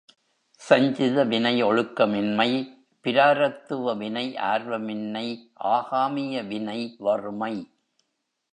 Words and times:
சஞ்சித 0.61 1.23
வினை 1.23 1.63
ஒழுக்கமின்மை 1.63 2.47
பிராரத்துவ 3.05 3.93
வினை 3.97 4.25
ஆர்வமின்மை 4.53 5.27
ஆகாமிய 5.75 6.43
வினை 6.47 6.79
வறுமை. 6.99 7.55